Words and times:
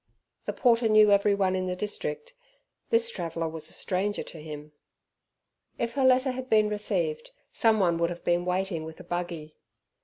The 0.47 0.53
porter 0.53 0.87
knew 0.89 1.11
everyone 1.11 1.55
in 1.55 1.67
the 1.67 1.75
district. 1.75 2.33
This 2.89 3.11
traveller 3.11 3.47
was 3.47 3.69
a 3.69 3.73
stranger 3.73 4.23
to 4.23 4.41
him. 4.41 4.71
If 5.77 5.93
her 5.93 6.03
letter 6.03 6.31
had 6.31 6.49
been 6.49 6.69
received, 6.69 7.29
someone 7.51 7.99
would 7.99 8.09
have 8.09 8.23
been 8.25 8.43
waiting 8.43 8.83
with 8.83 8.99
a 8.99 9.03
buggy. 9.03 9.57